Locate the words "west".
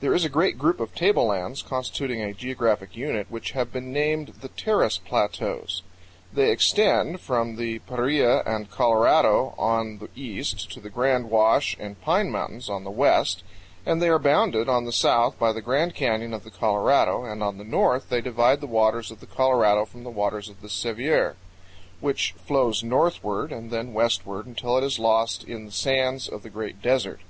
12.90-13.44